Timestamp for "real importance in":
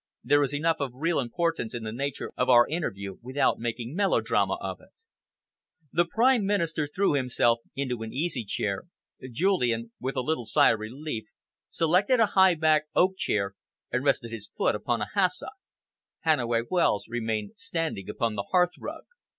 0.95-1.83